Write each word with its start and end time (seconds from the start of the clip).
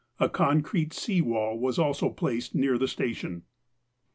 A 0.19 0.29
concrete 0.29 0.93
sea 0.93 1.21
wall 1.21 1.59
was 1.59 1.77
also 1.77 2.09
placed 2.09 2.55
near 2.55 2.79
the 2.79 2.87
station. 2.87 3.43